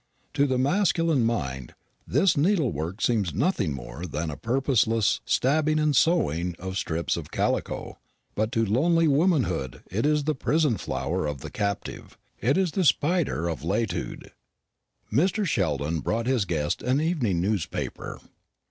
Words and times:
To 0.33 0.47
the 0.47 0.57
masculine 0.57 1.23
mind 1.23 1.75
this 2.07 2.35
needlework 2.35 3.01
seems 3.03 3.35
nothing 3.35 3.71
more 3.75 4.07
than 4.07 4.31
a 4.31 4.35
purposeless 4.35 5.21
stabbing 5.25 5.77
and 5.77 5.95
sewing 5.95 6.55
of 6.57 6.75
strips 6.75 7.17
of 7.17 7.29
calico; 7.29 7.99
but 8.33 8.51
to 8.53 8.65
lonely 8.65 9.07
womanhood 9.07 9.83
it 9.91 10.07
is 10.07 10.23
the 10.23 10.33
prison 10.33 10.77
flower 10.77 11.27
of 11.27 11.41
the 11.41 11.51
captive, 11.51 12.17
it 12.39 12.57
is 12.57 12.71
the 12.71 12.83
spider 12.83 13.47
of 13.47 13.63
Latude. 13.63 14.31
Mr. 15.13 15.45
Sheldon 15.45 15.99
brought 15.99 16.25
his 16.25 16.45
guest 16.45 16.81
an 16.81 16.99
evening 16.99 17.39
newspaper. 17.39 18.19